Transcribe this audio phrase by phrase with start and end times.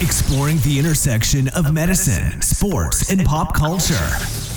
[0.00, 3.94] exploring the intersection of medicine, sports, and pop culture.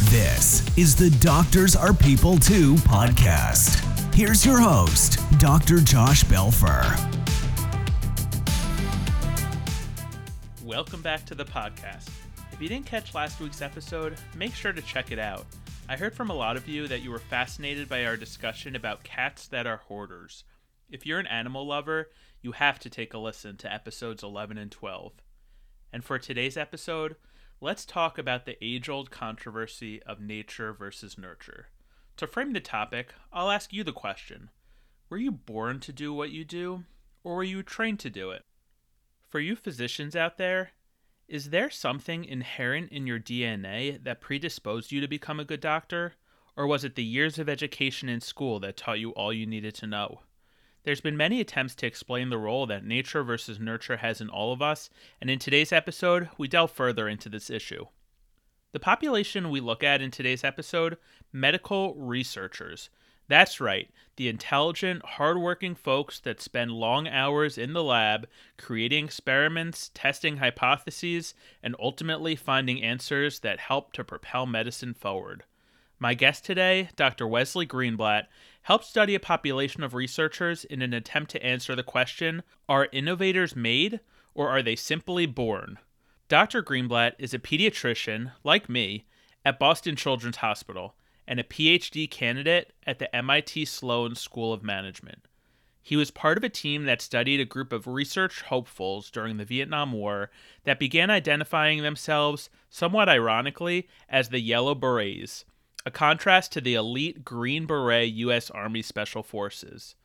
[0.05, 3.83] This is the Doctors Are People Too podcast.
[4.16, 5.79] Here's your host, Dr.
[5.82, 6.83] Josh Belfer.
[10.64, 12.07] Welcome back to the podcast.
[12.54, 15.46] If you didn't catch last week's episode, make sure to check it out.
[15.89, 19.04] I heard from a lot of you that you were fascinated by our discussion about
[19.04, 20.46] cats that are hoarders.
[20.89, 24.71] If you're an animal lover, you have to take a listen to episodes 11 and
[24.71, 25.12] 12.
[25.94, 27.18] And for today's episode,
[27.61, 31.68] let's talk about the age old controversy of nature versus nurture.
[32.17, 34.49] To frame the topic, I'll ask you the question
[35.07, 36.85] Were you born to do what you do,
[37.23, 38.41] or were you trained to do it?
[39.29, 40.71] For you physicians out there,
[41.27, 46.16] is there something inherent in your DNA that predisposed you to become a good doctor?
[46.57, 49.75] Or was it the years of education in school that taught you all you needed
[49.75, 50.21] to know?
[50.83, 54.51] There's been many attempts to explain the role that nature versus nurture has in all
[54.51, 54.89] of us,
[55.21, 57.85] and in today's episode, we delve further into this issue.
[58.73, 60.97] The population we look at in today's episode
[61.31, 62.89] medical researchers.
[63.30, 68.27] That's right, the intelligent, hardworking folks that spend long hours in the lab
[68.58, 75.45] creating experiments, testing hypotheses, and ultimately finding answers that help to propel medicine forward.
[75.99, 77.25] My guest today, Dr.
[77.25, 78.23] Wesley Greenblatt,
[78.64, 83.55] helped study a population of researchers in an attempt to answer the question Are innovators
[83.55, 84.00] made,
[84.33, 85.80] or are they simply born?
[86.28, 86.64] Dr.
[86.64, 89.05] Greenblatt is a pediatrician, like me,
[89.45, 90.95] at Boston Children's Hospital
[91.28, 95.27] and a PhD candidate at the MIT Sloan School of Management.
[95.81, 99.45] He was part of a team that studied a group of research hopefuls during the
[99.45, 100.31] Vietnam War
[100.64, 105.44] that began identifying themselves, somewhat ironically, as the Yellow Berets,
[105.86, 108.50] a contrast to the elite Green Beret U.S.
[108.50, 109.95] Army Special Forces.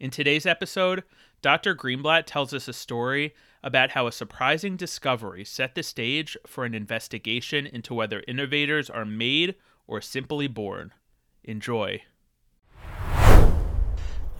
[0.00, 1.02] In today's episode,
[1.42, 1.74] Dr.
[1.74, 6.74] Greenblatt tells us a story about how a surprising discovery set the stage for an
[6.74, 9.54] investigation into whether innovators are made
[9.86, 10.92] or simply born.
[11.44, 12.02] Enjoy.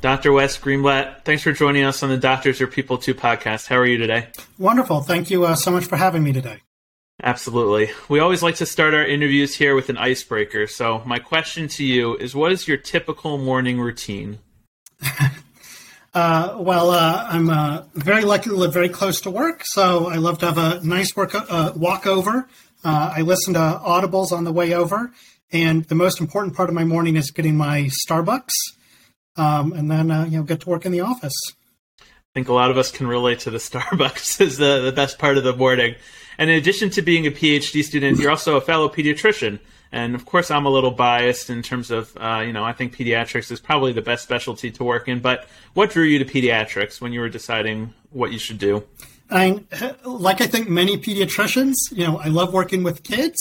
[0.01, 0.33] Dr.
[0.33, 3.67] Wes Greenblatt, thanks for joining us on the Doctors Are People Too podcast.
[3.67, 4.29] How are you today?
[4.57, 5.01] Wonderful.
[5.01, 6.61] Thank you uh, so much for having me today.
[7.23, 7.91] Absolutely.
[8.09, 10.69] We always like to start our interviews here with an icebreaker.
[10.69, 14.39] So, my question to you is what is your typical morning routine?
[16.15, 20.17] uh, well, uh, I'm uh, very lucky to live very close to work, so I
[20.17, 22.49] love to have a nice work uh, walk over.
[22.85, 25.11] Uh, I listen to audibles on the way over,
[25.51, 28.53] and the most important part of my morning is getting my Starbucks,
[29.37, 31.35] um, and then you know get to work in the office.
[32.01, 35.19] I think a lot of us can relate to the Starbucks as the, the best
[35.19, 35.97] part of the morning.
[36.39, 39.59] And in addition to being a PhD student, you're also a fellow pediatrician.
[39.91, 42.97] And of course, I'm a little biased in terms of, uh, you know, I think
[42.97, 45.21] pediatrics is probably the best specialty to work in.
[45.21, 48.85] But what drew you to pediatrics when you were deciding what you should do?
[49.31, 49.63] I,
[50.05, 53.37] like I think many pediatricians, you know, I love working with kids,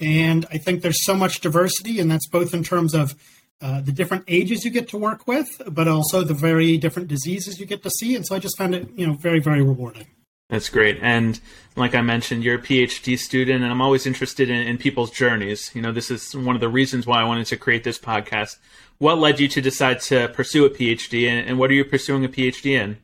[0.00, 3.14] and I think there's so much diversity, and that's both in terms of
[3.60, 7.58] uh, the different ages you get to work with, but also the very different diseases
[7.58, 8.14] you get to see.
[8.14, 10.06] And so I just found it, you know, very, very rewarding.
[10.48, 10.98] That's great.
[11.02, 11.40] And
[11.74, 15.72] like I mentioned, you're a PhD student, and I'm always interested in, in, people's journeys.
[15.74, 18.56] You know, this is one of the reasons why I wanted to create this podcast.
[18.98, 22.24] What led you to decide to pursue a PhD, and, and what are you pursuing
[22.24, 22.98] a PhD in?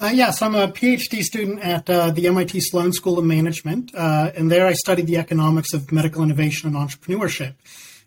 [0.00, 4.32] Uh, yes, I'm a PhD student at uh, the MIT Sloan School of Management, uh,
[4.34, 7.54] and there I studied the economics of medical innovation and entrepreneurship.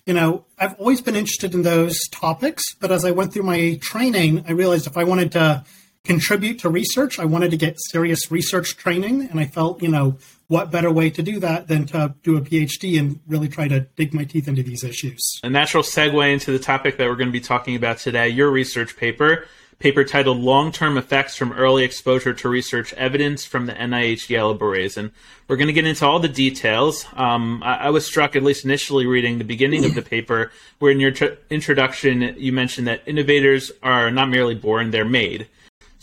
[0.05, 3.77] You know, I've always been interested in those topics, but as I went through my
[3.81, 5.63] training, I realized if I wanted to
[6.05, 7.19] contribute to research.
[7.19, 10.17] I wanted to get serious research training, and I felt, you know,
[10.47, 13.81] what better way to do that than to do a PhD and really try to
[13.95, 15.19] dig my teeth into these issues.
[15.43, 18.51] A natural segue into the topic that we're going to be talking about today your
[18.51, 19.45] research paper.
[19.77, 24.53] Paper titled Long Term Effects from Early Exposure to Research Evidence from the NIH Yellow
[24.53, 24.95] Berets.
[24.95, 25.11] And
[25.49, 27.05] we're going to get into all the details.
[27.13, 30.93] Um, I, I, was struck, at least initially reading the beginning of the paper, where
[30.93, 35.47] in your tr- introduction you mentioned that innovators are not merely born, they're made.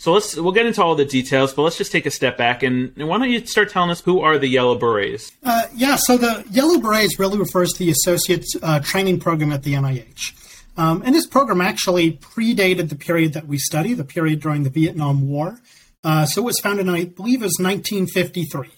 [0.03, 2.61] So let's we'll get into all the details, but let's just take a step back
[2.61, 5.31] and, and why don't you start telling us who are the Yellow Berets?
[5.41, 9.63] Uh, yeah, so the Yellow Berets really refers to the associate uh, training program at
[9.63, 10.33] the NIH.
[10.75, 14.69] Um, and this program actually predated the period that we study, the period during the
[14.69, 15.61] Vietnam War.
[16.03, 18.71] Uh, so it was founded I believe, it was 1953.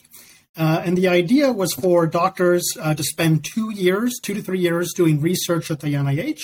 [0.57, 4.59] Uh, and the idea was for doctors uh, to spend two years, two to three
[4.59, 6.41] years, doing research at the NIH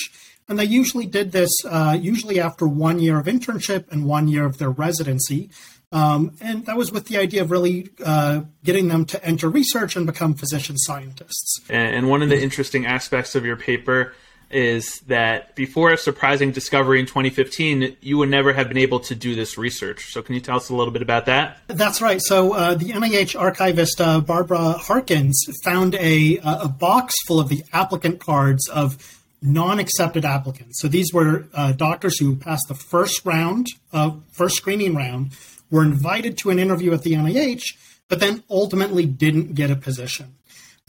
[0.51, 4.45] and they usually did this uh, usually after one year of internship and one year
[4.45, 5.49] of their residency.
[5.93, 9.95] Um, and that was with the idea of really uh, getting them to enter research
[9.95, 11.61] and become physician scientists.
[11.69, 14.13] And one of the interesting aspects of your paper
[14.53, 19.15] is that before a surprising discovery in 2015, you would never have been able to
[19.15, 20.11] do this research.
[20.11, 21.57] So, can you tell us a little bit about that?
[21.67, 22.21] That's right.
[22.21, 27.63] So, uh, the NIH archivist uh, Barbara Harkins found a, a box full of the
[27.73, 30.81] applicant cards of non accepted applicants.
[30.81, 35.31] So, these were uh, doctors who passed the first round, uh, first screening round,
[35.69, 37.63] were invited to an interview at the NIH,
[38.07, 40.35] but then ultimately didn't get a position.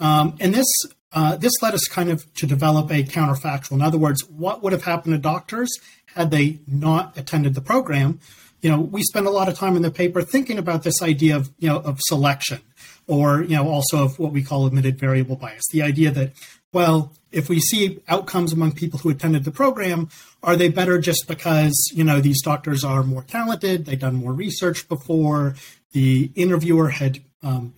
[0.01, 0.67] Um, and this
[1.13, 3.73] uh, this led us kind of to develop a counterfactual.
[3.73, 5.71] In other words, what would have happened to doctors
[6.15, 8.21] had they not attended the program?
[8.63, 11.37] You know, we spend a lot of time in the paper thinking about this idea
[11.37, 12.61] of you know of selection,
[13.07, 15.65] or you know also of what we call omitted variable bias.
[15.73, 16.33] The idea that
[16.73, 20.09] well, if we see outcomes among people who attended the program,
[20.43, 24.33] are they better just because you know these doctors are more talented, they've done more
[24.33, 25.57] research before,
[25.93, 27.75] the interviewer had um,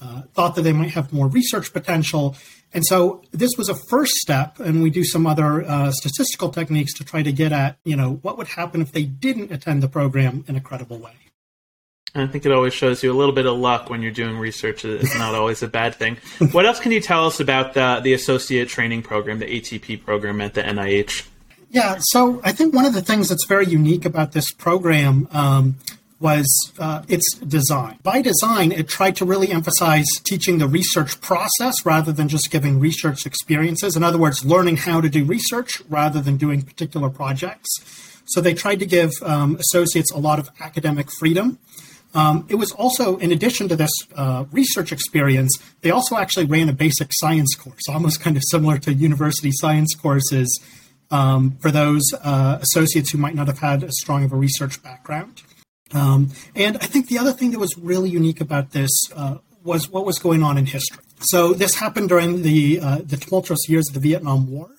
[0.00, 2.36] uh, thought that they might have more research potential.
[2.74, 6.94] And so this was a first step, and we do some other uh, statistical techniques
[6.94, 9.88] to try to get at, you know, what would happen if they didn't attend the
[9.88, 11.12] program in a credible way.
[12.14, 14.84] I think it always shows you a little bit of luck when you're doing research.
[14.84, 16.18] It's not always a bad thing.
[16.52, 20.40] What else can you tell us about the, the associate training program, the ATP program
[20.40, 21.26] at the NIH?
[21.70, 25.76] Yeah, so I think one of the things that's very unique about this program um,
[26.22, 26.46] was
[26.78, 27.98] uh, its design.
[28.02, 32.78] By design, it tried to really emphasize teaching the research process rather than just giving
[32.78, 33.96] research experiences.
[33.96, 37.68] In other words, learning how to do research rather than doing particular projects.
[38.26, 41.58] So they tried to give um, associates a lot of academic freedom.
[42.14, 46.68] Um, it was also, in addition to this uh, research experience, they also actually ran
[46.68, 50.60] a basic science course, almost kind of similar to university science courses
[51.10, 54.82] um, for those uh, associates who might not have had as strong of a research
[54.82, 55.42] background.
[55.92, 59.88] Um, and I think the other thing that was really unique about this uh, was
[59.88, 61.02] what was going on in history.
[61.20, 64.70] So this happened during the uh, the tumultuous years of the Vietnam War,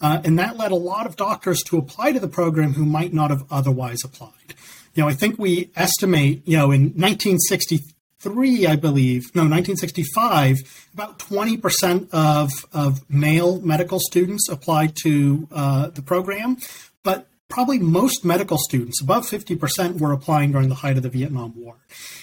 [0.00, 3.12] uh, and that led a lot of doctors to apply to the program who might
[3.12, 4.54] not have otherwise applied.
[4.94, 10.58] You know, I think we estimate, you know, in 1963, I believe, no, 1965,
[10.94, 16.56] about 20% of, of male medical students applied to uh, the program,
[17.04, 21.52] but probably most medical students, above 50%, were applying during the height of the Vietnam
[21.56, 21.76] War.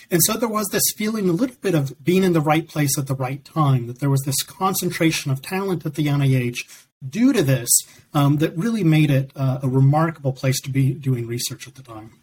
[0.09, 2.97] And so there was this feeling a little bit of being in the right place
[2.97, 7.33] at the right time, that there was this concentration of talent at the NIH due
[7.33, 7.69] to this
[8.13, 11.83] um, that really made it uh, a remarkable place to be doing research at the
[11.83, 12.13] time.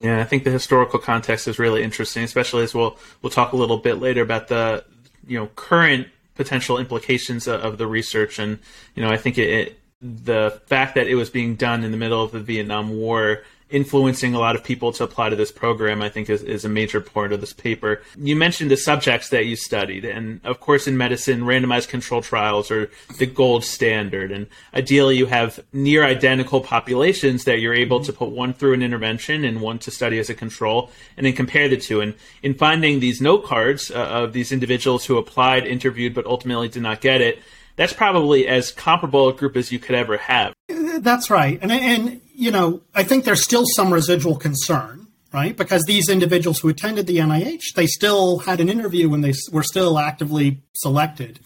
[0.00, 3.56] Yeah, I think the historical context is really interesting, especially as we'll we'll talk a
[3.56, 4.84] little bit later about the
[5.26, 8.58] you know current potential implications of the research, and
[8.94, 11.96] you know I think it, it the fact that it was being done in the
[11.96, 16.00] middle of the Vietnam War influencing a lot of people to apply to this program,
[16.00, 18.00] I think is, is a major part of this paper.
[18.16, 22.70] You mentioned the subjects that you studied, and of course, in medicine, randomized control trials
[22.70, 22.88] are
[23.18, 24.30] the gold standard.
[24.30, 28.82] And ideally, you have near identical populations that you're able to put one through an
[28.82, 32.00] intervention and one to study as a control, and then compare the two.
[32.00, 32.14] And
[32.44, 36.82] in finding these note cards uh, of these individuals who applied, interviewed, but ultimately did
[36.82, 37.40] not get it,
[37.76, 40.54] that's probably as comparable a group as you could ever have.
[40.68, 41.58] That's right.
[41.60, 45.56] And, and, you know, I think there's still some residual concern, right?
[45.56, 49.62] Because these individuals who attended the NIH, they still had an interview when they were
[49.62, 51.38] still actively selected.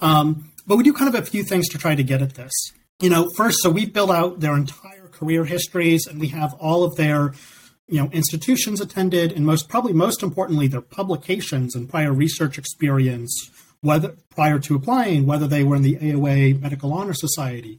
[0.00, 2.52] Um, but we do kind of a few things to try to get at this.
[3.00, 6.84] You know, first, so we've built out their entire career histories and we have all
[6.84, 7.32] of their
[7.86, 13.50] you know institutions attended and most probably most importantly their publications and prior research experience
[13.84, 17.78] whether prior to applying, whether they were in the AOA Medical Honor Society.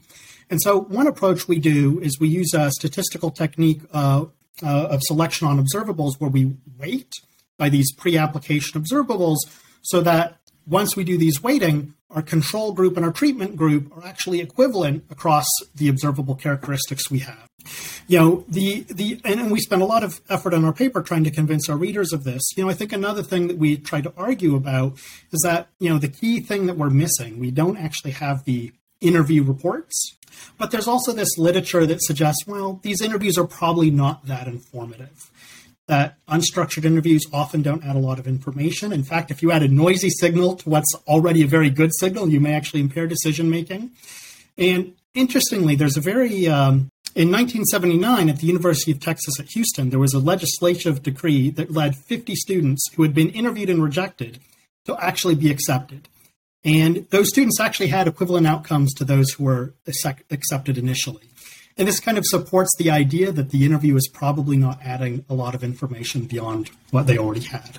[0.51, 4.25] And so, one approach we do is we use a statistical technique uh,
[4.61, 7.11] uh, of selection on observables where we weight
[7.57, 9.37] by these pre application observables
[9.81, 14.05] so that once we do these weighting, our control group and our treatment group are
[14.05, 15.45] actually equivalent across
[15.75, 17.49] the observable characteristics we have.
[18.07, 21.23] You know, the the and we spend a lot of effort on our paper trying
[21.23, 22.43] to convince our readers of this.
[22.55, 24.99] You know, I think another thing that we try to argue about
[25.31, 28.71] is that, you know, the key thing that we're missing, we don't actually have the
[29.01, 30.15] interview reports,
[30.59, 35.31] but there's also this literature that suggests, well, these interviews are probably not that informative
[35.87, 38.91] that unstructured interviews often don't add a lot of information.
[38.91, 42.29] In fact, if you add a noisy signal to what's already a very good signal,
[42.29, 43.91] you may actually impair decision making.
[44.57, 49.89] And interestingly, there's a very um, in 1979, at the University of Texas at Houston,
[49.89, 54.39] there was a legislative decree that led 50 students who had been interviewed and rejected
[54.83, 56.09] to actually be accepted.
[56.65, 61.29] And those students actually had equivalent outcomes to those who were accepted initially.
[61.77, 65.33] And this kind of supports the idea that the interview is probably not adding a
[65.33, 67.77] lot of information beyond what they already had.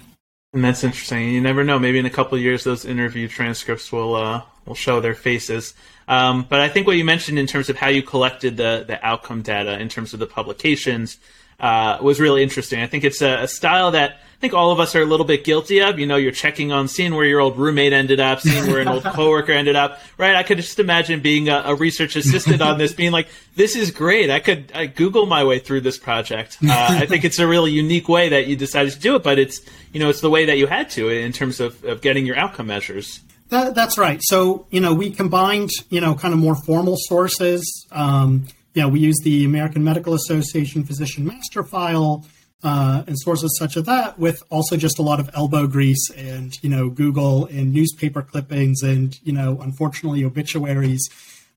[0.53, 1.31] And that's interesting.
[1.31, 1.79] You never know.
[1.79, 5.75] Maybe in a couple years, those interview transcripts will uh, will show their faces.
[6.09, 9.05] Um, but I think what you mentioned in terms of how you collected the the
[9.05, 11.19] outcome data in terms of the publications
[11.61, 12.81] uh, was really interesting.
[12.81, 15.25] I think it's a, a, style that I think all of us are a little
[15.25, 15.99] bit guilty of.
[15.99, 18.89] You know, you're checking on seeing where your old roommate ended up, seeing where an
[18.89, 20.37] old coworker ended up, right?
[20.37, 23.91] I could just imagine being a, a research assistant on this, being like, "This is
[23.91, 24.29] great.
[24.29, 27.73] I could I Google my way through this project." Uh, I think it's a really
[27.73, 29.63] unique way that you decided to do it, but it's
[29.93, 32.37] you know it's the way that you had to in terms of, of getting your
[32.37, 33.21] outcome measures.
[33.49, 34.21] That, that's right.
[34.23, 37.87] So, you know, we combined, you know, kind of more formal sources.
[37.93, 42.25] Um, you know, we use the American Medical Association Physician Master File
[42.67, 46.53] uh, and sources such as that, with also just a lot of elbow grease and,
[46.65, 51.09] you know, Google and newspaper clippings and, you know, unfortunately, obituaries.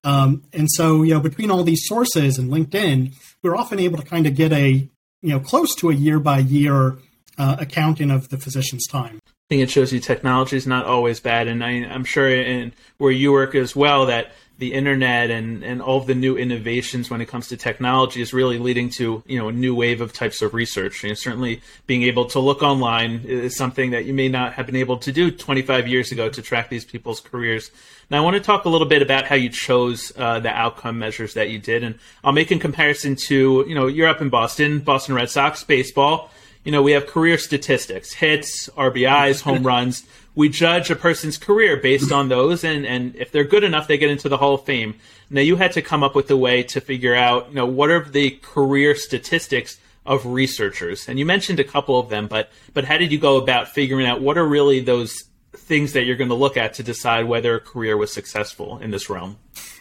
[0.04, 4.06] Um, and so, you know, between all these sources and LinkedIn, we're often able to
[4.06, 4.88] kind of get a,
[5.24, 6.98] you know, close to a year by year
[7.40, 11.64] accounting of the physician's time think it shows you technology is not always bad, and
[11.64, 15.98] I, am sure in where you work as well that the internet and, and all
[15.98, 19.48] of the new innovations when it comes to technology is really leading to you know
[19.48, 21.04] a new wave of types of research.
[21.04, 24.76] And certainly, being able to look online is something that you may not have been
[24.76, 27.72] able to do 25 years ago to track these people's careers.
[28.12, 31.00] Now, I want to talk a little bit about how you chose uh, the outcome
[31.00, 34.30] measures that you did, and I'll make a comparison to you know you're up in
[34.30, 36.30] Boston, Boston Red Sox baseball
[36.70, 40.06] you know, we have career statistics, hits, RBIs, home runs.
[40.36, 43.98] We judge a person's career based on those, and, and if they're good enough, they
[43.98, 44.94] get into the Hall of Fame.
[45.32, 47.90] Now, you had to come up with a way to figure out, you know, what
[47.90, 51.10] are the career statistics of researchers?
[51.10, 54.06] And you mentioned a couple of them, but but how did you go about figuring
[54.06, 55.24] out what are really those
[55.54, 58.92] things that you're going to look at to decide whether a career was successful in
[58.92, 59.38] this realm?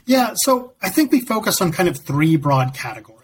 [0.09, 3.19] Yeah, so I think we focus on kind of three broad categories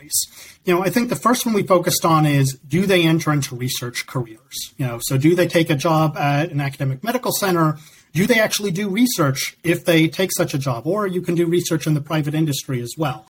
[0.65, 3.55] you know, I think the first one we focused on is do they enter into
[3.55, 4.73] research careers?
[4.79, 7.79] You know, so do they take a job at an academic medical center?
[8.13, 10.87] Do they actually do research if they take such a job?
[10.87, 13.27] Or you can do research in the private industry as well.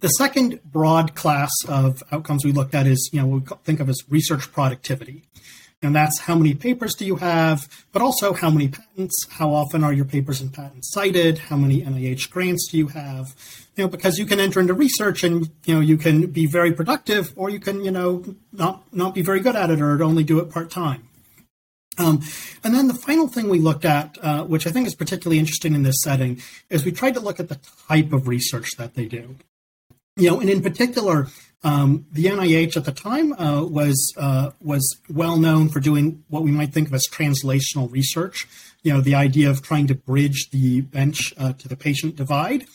[0.00, 3.88] The second broad class of outcomes we looked at is, you know, we think of
[3.88, 5.24] as research productivity.
[5.80, 9.84] And that's how many papers do you have, but also how many patents, how often
[9.84, 13.32] are your papers and patents cited, how many NIH grants do you have,
[13.76, 16.72] you know, because you can enter into research and, you know, you can be very
[16.72, 20.24] productive or you can, you know, not, not be very good at it or only
[20.24, 21.08] do it part time.
[21.96, 22.22] Um,
[22.64, 25.74] and then the final thing we looked at, uh, which I think is particularly interesting
[25.74, 29.06] in this setting, is we tried to look at the type of research that they
[29.06, 29.36] do.
[30.16, 31.28] You know, and in particular,
[31.64, 36.42] um, the NIH at the time uh, was uh, was well known for doing what
[36.42, 38.46] we might think of as translational research.
[38.82, 42.66] You know, the idea of trying to bridge the bench uh, to the patient divide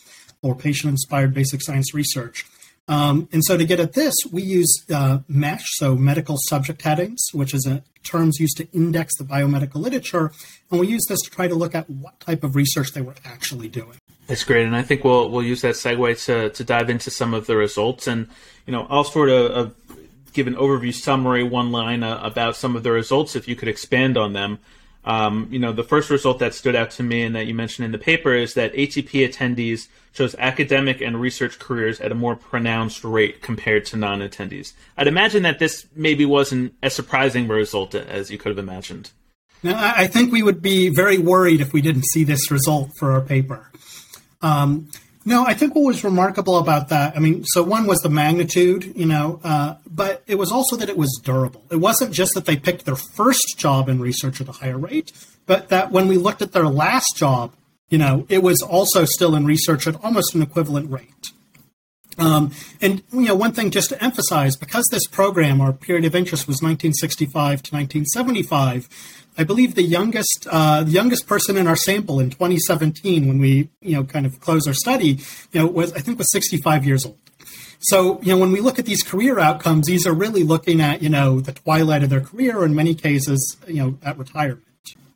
[0.42, 2.46] or patient inspired basic science research.
[2.90, 7.22] Um, and so to get at this, we use uh, MESH, so medical subject headings,
[7.32, 10.32] which is a terms used to index the biomedical literature.
[10.70, 13.16] And we use this to try to look at what type of research they were
[13.24, 13.98] actually doing.
[14.27, 17.34] That's great, and I think we'll we'll use that segue to to dive into some
[17.34, 18.27] of the results, and
[18.65, 19.75] you know, I'll sort of
[20.34, 23.68] give an overview summary, one line uh, about some of the results, if you could
[23.68, 24.60] expand on them.
[25.06, 27.86] Um, you know, the first result that stood out to me and that you mentioned
[27.86, 32.36] in the paper is that ATP attendees chose academic and research careers at a more
[32.36, 34.74] pronounced rate compared to non-attendees.
[34.98, 39.12] I'd imagine that this maybe wasn't as surprising a result as you could have imagined.
[39.62, 43.12] Now, I think we would be very worried if we didn't see this result for
[43.12, 43.72] our paper.
[44.44, 44.90] Um,
[45.26, 48.92] no, I think what was remarkable about that, I mean, so one was the magnitude,
[48.96, 51.64] you know, uh, but it was also that it was durable.
[51.72, 55.14] It wasn't just that they picked their first job in research at a higher rate,
[55.46, 57.54] but that when we looked at their last job,
[57.90, 61.32] you know, it was also still in research at almost an equivalent rate.
[62.18, 66.16] Um, and you know, one thing just to emphasize, because this program, our period of
[66.16, 71.75] interest was 1965 to 1975, I believe the youngest uh, the youngest person in our
[71.75, 75.20] sample in 2017, when we you know kind of closed our study,
[75.52, 77.18] you know, was I think was 65 years old.
[77.80, 81.02] So you know, when we look at these career outcomes, these are really looking at
[81.02, 84.63] you know the twilight of their career, or in many cases, you know, at retirement.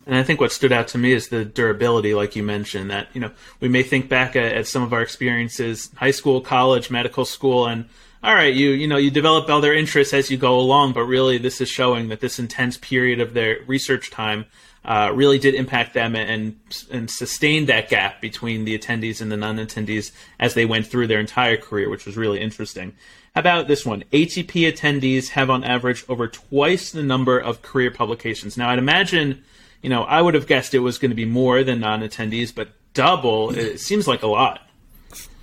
[0.07, 3.09] And I think what stood out to me is the durability, like you mentioned, that,
[3.13, 6.89] you know, we may think back at, at some of our experiences, high school, college,
[6.89, 7.89] medical school, and
[8.23, 11.37] all right, you you know you develop other interests as you go along, but really
[11.37, 14.45] this is showing that this intense period of their research time
[14.85, 16.55] uh, really did impact them and
[16.91, 21.19] and sustain that gap between the attendees and the non-attendees as they went through their
[21.19, 22.93] entire career, which was really interesting.
[23.35, 24.03] How about this one?
[24.11, 28.57] ATP attendees have on average over twice the number of career publications.
[28.57, 29.43] Now, I'd imagine
[29.81, 32.69] you know, I would have guessed it was going to be more than non-attendees, but
[32.93, 34.66] double it seems like a lot.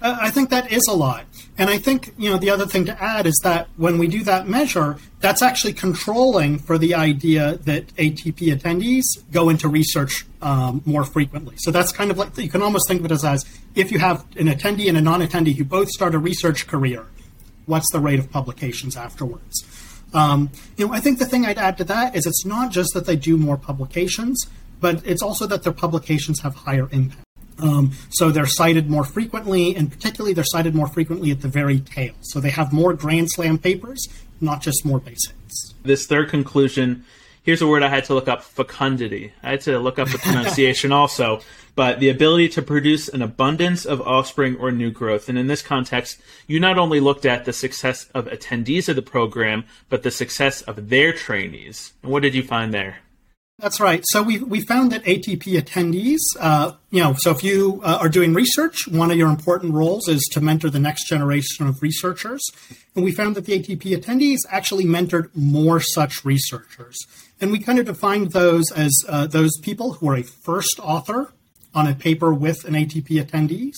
[0.01, 1.25] I think that is a lot.
[1.57, 4.23] And I think, you know, the other thing to add is that when we do
[4.25, 10.83] that measure, that's actually controlling for the idea that ATP attendees go into research um,
[10.85, 11.55] more frequently.
[11.59, 13.99] So that's kind of like, you can almost think of it as, as if you
[13.99, 17.07] have an attendee and a non attendee who both start a research career,
[17.65, 19.65] what's the rate of publications afterwards?
[20.13, 22.93] Um, you know, I think the thing I'd add to that is it's not just
[22.93, 24.47] that they do more publications,
[24.81, 27.24] but it's also that their publications have higher impact.
[27.63, 31.81] Um, so they're cited more frequently, and particularly they're cited more frequently at the very
[31.81, 32.15] tail.
[32.21, 34.09] So they have more Grand Slam papers,
[34.41, 35.75] not just more base hits.
[35.83, 37.05] This third conclusion
[37.45, 39.33] here's a word I had to look up fecundity.
[39.43, 41.41] I had to look up the pronunciation also,
[41.77, 45.29] but the ability to produce an abundance of offspring or new growth.
[45.29, 49.03] And in this context, you not only looked at the success of attendees of the
[49.03, 51.93] program, but the success of their trainees.
[52.03, 52.99] And what did you find there?
[53.59, 54.03] That's right.
[54.09, 58.09] So we, we found that ATP attendees, uh, you know, so if you uh, are
[58.09, 62.43] doing research, one of your important roles is to mentor the next generation of researchers.
[62.97, 66.99] And we found that the ATP attendees actually mentored more such researchers.
[67.41, 71.33] And we kind of defined those as uh, those people who are a first author
[71.73, 73.75] on a paper with an ATP attendees,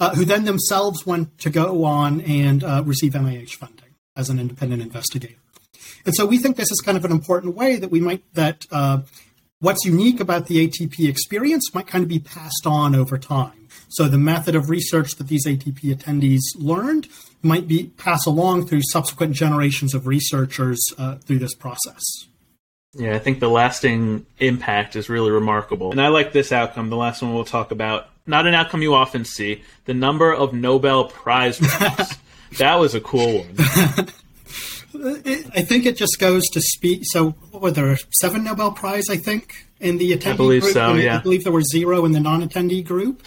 [0.00, 4.40] uh, who then themselves went to go on and uh, receive NIH funding as an
[4.40, 5.41] independent investigator.
[6.04, 8.66] And so we think this is kind of an important way that we might that
[8.70, 9.02] uh,
[9.60, 13.68] what's unique about the ATP experience might kind of be passed on over time.
[13.88, 17.08] So the method of research that these ATP attendees learned
[17.42, 22.02] might be passed along through subsequent generations of researchers uh, through this process.
[22.94, 25.92] Yeah, I think the lasting impact is really remarkable.
[25.92, 28.08] And I like this outcome, the last one we'll talk about.
[28.26, 32.18] Not an outcome you often see, the number of Nobel Prize winners.
[32.58, 34.08] that was a cool one.
[34.94, 37.02] I think it just goes to speak.
[37.04, 39.08] So, were there seven Nobel Prize?
[39.08, 40.74] I think in the attendee I believe group.
[40.74, 40.94] so.
[40.94, 43.22] Yeah, I believe there were zero in the non-attendee group.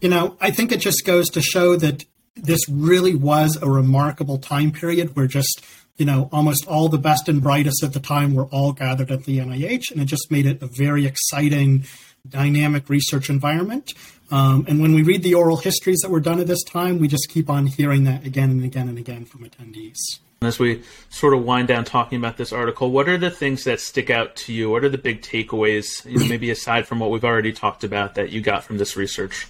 [0.00, 4.38] You know, I think it just goes to show that this really was a remarkable
[4.38, 5.64] time period where just
[5.96, 9.24] you know almost all the best and brightest at the time were all gathered at
[9.24, 11.84] the NIH, and it just made it a very exciting,
[12.28, 13.94] dynamic research environment.
[14.30, 17.06] Um, and when we read the oral histories that were done at this time, we
[17.06, 19.96] just keep on hearing that again and again and again from attendees.
[20.42, 23.80] As we sort of wind down talking about this article, what are the things that
[23.80, 24.68] stick out to you?
[24.68, 28.16] What are the big takeaways, you know, maybe aside from what we've already talked about,
[28.16, 29.46] that you got from this research?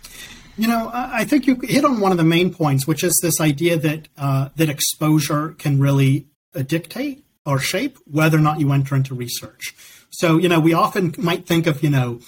[0.56, 3.40] You know, I think you hit on one of the main points, which is this
[3.40, 8.72] idea that uh, that exposure can really uh, dictate or shape whether or not you
[8.72, 9.74] enter into research.
[10.10, 12.20] So, you know, we often might think of, you know,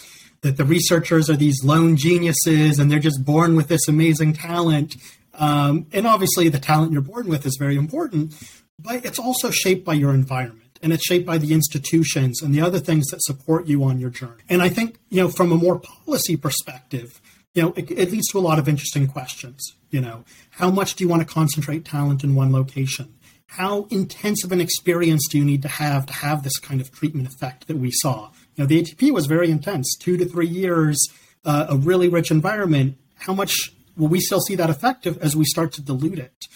[0.43, 4.97] that the researchers are these lone geniuses and they're just born with this amazing talent.
[5.39, 8.35] Um, and obviously, the talent you're born with is very important,
[8.79, 12.61] but it's also shaped by your environment and it's shaped by the institutions and the
[12.61, 14.43] other things that support you on your journey.
[14.49, 17.21] And I think, you know, from a more policy perspective,
[17.55, 19.75] you know, it, it leads to a lot of interesting questions.
[19.91, 23.15] You know, how much do you want to concentrate talent in one location?
[23.47, 27.27] How intensive an experience do you need to have to have this kind of treatment
[27.27, 28.31] effect that we saw?
[28.55, 30.99] You know, the ATP was very intense, two to three years,
[31.45, 32.99] uh, a really rich environment.
[33.17, 36.47] How much will we still see that effective as we start to dilute it?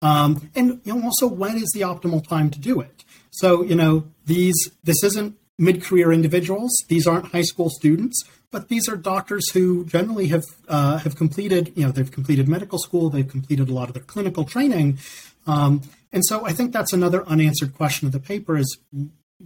[0.00, 3.04] Um, and you know, also, when is the optimal time to do it?
[3.30, 4.54] So, you know, these
[4.84, 10.28] this isn't mid-career individuals; these aren't high school students, but these are doctors who generally
[10.28, 13.94] have uh, have completed, you know, they've completed medical school, they've completed a lot of
[13.94, 14.98] their clinical training,
[15.46, 18.78] um, and so I think that's another unanswered question of the paper: is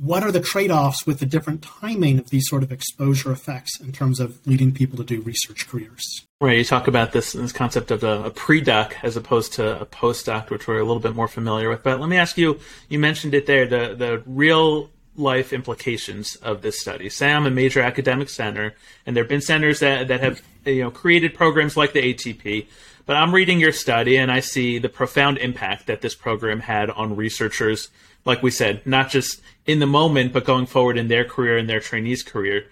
[0.01, 3.91] what are the trade-offs with the different timing of these sort of exposure effects in
[3.93, 6.27] terms of leading people to do research careers?
[6.41, 6.59] Right.
[6.59, 10.51] You talk about this this concept of a, a pre-doc as opposed to a postdoc,
[10.51, 11.83] which we're a little bit more familiar with.
[11.83, 16.63] But let me ask you: you mentioned it there, the the real life implications of
[16.63, 17.09] this study.
[17.09, 20.83] Say I'm a major academic center, and there have been centers that that have you
[20.85, 22.69] know created programs like the ATP.
[23.05, 26.91] But I'm reading your study, and I see the profound impact that this program had
[26.91, 27.89] on researchers
[28.25, 31.69] like we said, not just in the moment, but going forward in their career and
[31.69, 32.67] their trainees' career.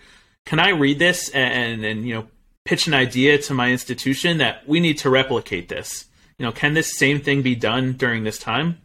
[0.45, 2.29] Can I read this and, and you know
[2.65, 6.07] pitch an idea to my institution that we need to replicate this?
[6.39, 8.79] You know, can this same thing be done during this time?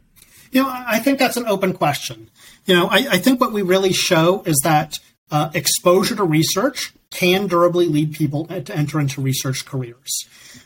[0.51, 2.29] You know, I think that's an open question.
[2.65, 6.93] You know, I, I think what we really show is that uh, exposure to research
[7.11, 10.25] can durably lead people to enter into research careers.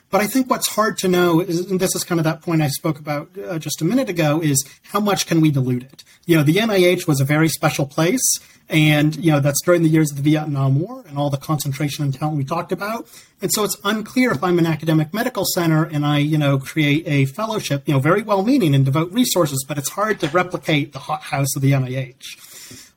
[0.10, 2.62] But I think what's hard to know is, and this is kind of that point
[2.62, 6.04] I spoke about uh, just a minute ago, is how much can we dilute it?
[6.26, 8.22] You know, the NIH was a very special place,
[8.70, 12.06] and you know that's during the years of the Vietnam War and all the concentration
[12.06, 13.08] and talent we talked about.
[13.42, 17.04] And so it's unclear if I'm an academic medical center and I, you know, create
[17.08, 21.00] a fellowship, you know, very well-meaning and devote resources, but it's hard to replicate the
[21.00, 22.24] hothouse of the NIH.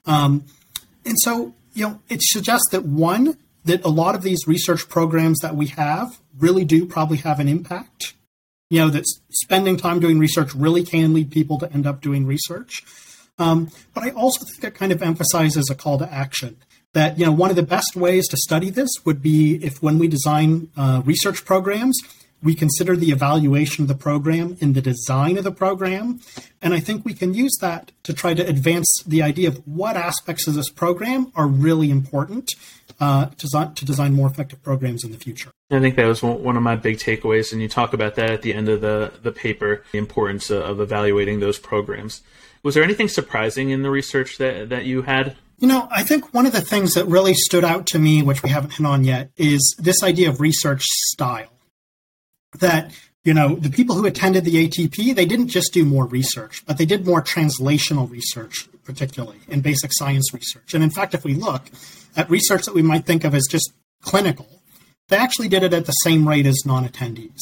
[0.06, 0.44] Um,
[1.04, 5.38] and so, you know, it suggests that one, that a lot of these research programs
[5.40, 8.14] that we have really do probably have an impact.
[8.70, 12.26] You know, that spending time doing research really can lead people to end up doing
[12.26, 12.82] research.
[13.38, 16.56] Um, but I also think it kind of emphasizes a call to action.
[16.92, 19.98] That you know, one of the best ways to study this would be if, when
[19.98, 21.98] we design uh, research programs,
[22.42, 26.20] we consider the evaluation of the program in the design of the program.
[26.62, 29.96] And I think we can use that to try to advance the idea of what
[29.96, 32.54] aspects of this program are really important
[33.00, 35.50] uh, to, to design more effective programs in the future.
[35.70, 38.42] I think that was one of my big takeaways, and you talk about that at
[38.42, 42.22] the end of the, the paper, the importance of evaluating those programs.
[42.62, 45.36] Was there anything surprising in the research that, that you had?
[45.58, 48.42] You know, I think one of the things that really stood out to me, which
[48.42, 51.50] we haven't hit on yet, is this idea of research style
[52.58, 52.92] that
[53.24, 56.78] you know the people who attended the ATP they didn't just do more research but
[56.78, 60.72] they did more translational research particularly in basic science research.
[60.74, 61.64] And in fact if we look
[62.16, 64.62] at research that we might think of as just clinical
[65.08, 67.40] they actually did it at the same rate as non-attendees.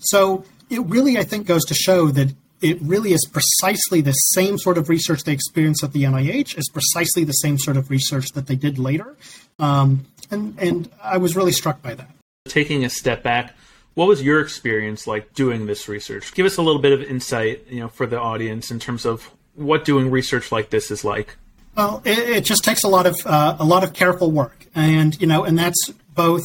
[0.00, 4.58] So it really i think goes to show that it really is precisely the same
[4.58, 8.28] sort of research they experienced at the nih is precisely the same sort of research
[8.34, 9.16] that they did later.
[9.58, 12.10] Um, and, and i was really struck by that.
[12.48, 13.56] Taking a step back
[13.94, 16.32] what was your experience like doing this research?
[16.34, 19.30] Give us a little bit of insight, you know, for the audience in terms of
[19.54, 21.36] what doing research like this is like.
[21.76, 25.20] Well, it, it just takes a lot of uh, a lot of careful work, and
[25.20, 26.42] you know, and that's both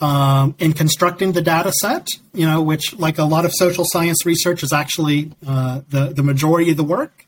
[0.00, 4.26] um, in constructing the data set, you know, which, like a lot of social science
[4.26, 7.26] research, is actually uh, the the majority of the work.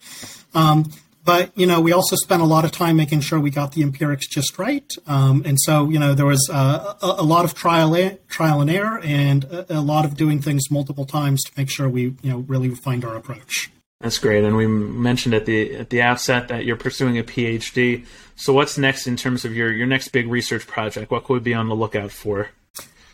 [0.55, 0.91] Um,
[1.25, 3.83] but you know, we also spent a lot of time making sure we got the
[3.83, 7.55] empirics just right, um, and so you know there was uh, a, a, lot of
[7.55, 7.95] trial
[8.29, 11.89] trial and error, and a, a, lot of doing things multiple times to make sure
[11.89, 13.71] we you know really refined our approach.
[14.01, 18.05] That's great, and we mentioned at the at the outset that you're pursuing a PhD.
[18.37, 21.11] So what's next in terms of your your next big research project?
[21.11, 22.51] What could we be on the lookout for?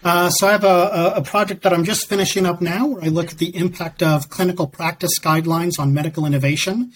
[0.03, 3.09] Uh, so I have a, a, project that I'm just finishing up now, where I
[3.09, 6.93] look at the impact of clinical practice guidelines on medical innovation.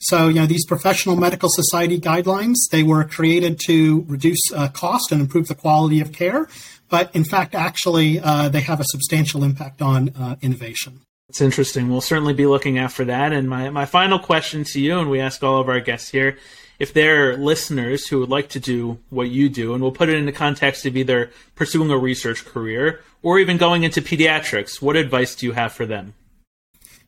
[0.00, 5.10] So, you know, these professional medical society guidelines, they were created to reduce uh, cost
[5.10, 6.48] and improve the quality of care.
[6.88, 11.00] But in fact, actually, uh, they have a substantial impact on uh, innovation.
[11.28, 11.90] It's interesting.
[11.90, 13.32] We'll certainly be looking for that.
[13.32, 16.38] And my, my final question to you, and we ask all of our guests here,
[16.78, 20.08] if there are listeners who would like to do what you do, and we'll put
[20.08, 24.80] it in the context of either pursuing a research career or even going into pediatrics,
[24.80, 26.14] what advice do you have for them?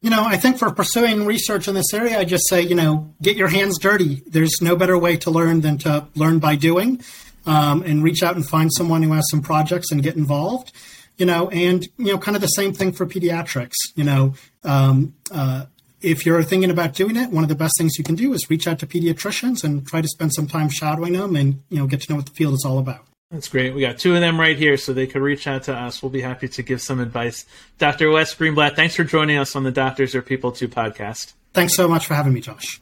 [0.03, 3.13] You know, I think for pursuing research in this area, I just say, you know,
[3.21, 4.23] get your hands dirty.
[4.27, 7.03] There's no better way to learn than to learn by doing,
[7.45, 10.73] um, and reach out and find someone who has some projects and get involved.
[11.19, 13.75] You know, and you know, kind of the same thing for pediatrics.
[13.95, 14.35] You know,
[14.65, 15.67] um, uh,
[16.01, 18.49] if you're thinking about doing it, one of the best things you can do is
[18.49, 21.87] reach out to pediatricians and try to spend some time shadowing them, and you know,
[21.87, 23.05] get to know what the field is all about.
[23.31, 23.75] That's great.
[23.75, 26.03] We got two of them right here, so they could reach out to us.
[26.03, 27.47] We'll be happy to give some advice.
[27.79, 28.11] Dr.
[28.11, 31.35] Wes Greenblatt, thanks for joining us on the Doctors Are People Too podcast.
[31.55, 32.81] Thanks so much for having me, Josh.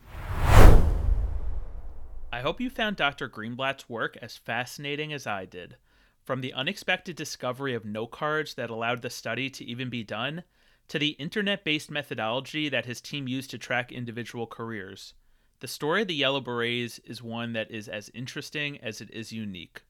[2.33, 3.29] I hope you found Dr.
[3.29, 5.77] Greenblatt's work as fascinating as I did.
[6.25, 10.45] From the unexpected discovery of note cards that allowed the study to even be done,
[10.89, 15.13] to the internet based methodology that his team used to track individual careers.
[15.61, 19.31] The story of the Yellow Berets is one that is as interesting as it is
[19.31, 19.83] unique.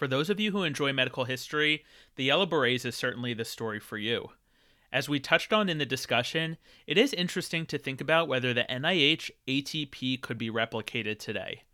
[0.00, 1.84] For those of you who enjoy medical history,
[2.16, 4.30] the Yellow Berets is certainly the story for you.
[4.90, 8.64] As we touched on in the discussion, it is interesting to think about whether the
[8.70, 11.64] NIH ATP could be replicated today.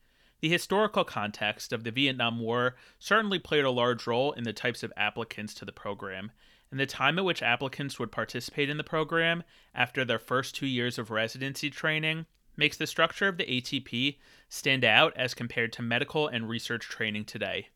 [0.41, 4.83] The historical context of the Vietnam War certainly played a large role in the types
[4.83, 6.33] of applicants to the program,
[6.73, 10.67] and the time at which applicants would participate in the program after their first two
[10.67, 14.17] years of residency training makes the structure of the ATP
[14.49, 17.69] stand out as compared to medical and research training today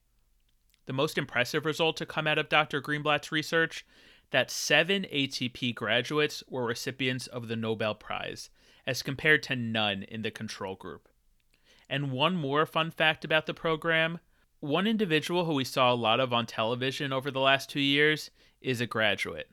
[0.91, 2.83] the most impressive result to come out of Dr.
[2.83, 3.87] Greenblatt's research
[4.33, 8.51] that seven ATP graduates were recipients of the Nobel Prize,
[8.89, 11.09] as compared to none in the control group.
[11.89, 14.19] And one more fun fact about the program
[14.59, 18.33] one individual who we saw a lot of on television over the last two years
[18.61, 19.49] is a graduate.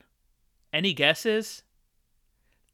[0.72, 1.62] Any guesses?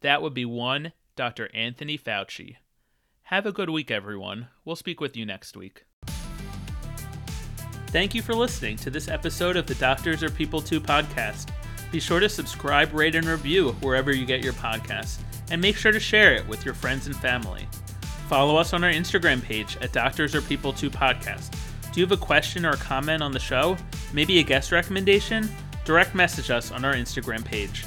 [0.00, 1.50] That would be one Dr.
[1.52, 2.56] Anthony Fauci.
[3.24, 4.48] Have a good week, everyone.
[4.64, 5.84] We'll speak with you next week.
[7.94, 11.50] Thank you for listening to this episode of the Doctors Are People Too podcast.
[11.92, 15.18] Be sure to subscribe, rate, and review wherever you get your podcasts,
[15.52, 17.68] and make sure to share it with your friends and family.
[18.28, 21.56] Follow us on our Instagram page at Doctors Are People Too podcast.
[21.92, 23.76] Do you have a question or a comment on the show?
[24.12, 25.48] Maybe a guest recommendation?
[25.84, 27.84] Direct message us on our Instagram page.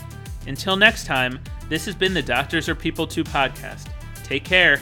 [0.48, 3.90] Until next time, this has been the Doctors Are People Too podcast.
[4.24, 4.80] Take care.